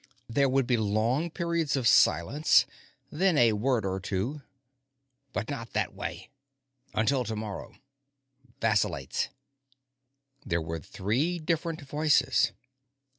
There 0.27 0.49
would 0.49 0.65
be 0.65 0.77
long 0.77 1.29
periods 1.29 1.75
of 1.75 1.87
silence, 1.87 2.65
then 3.11 3.37
a 3.37 3.53
word 3.53 3.85
or 3.85 3.99
two: 3.99 4.41
"But 5.31 5.47
not 5.47 5.73
that 5.73 5.93
way." 5.93 6.31
"Until 6.95 7.23
tomorrow." 7.23 7.75
"Vacillates." 8.59 9.29
There 10.43 10.59
were 10.59 10.79
three 10.79 11.37
different 11.37 11.81
voices. 11.81 12.51